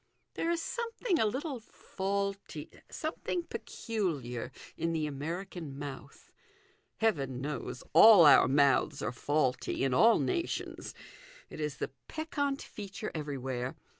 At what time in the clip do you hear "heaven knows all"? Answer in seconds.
6.97-8.25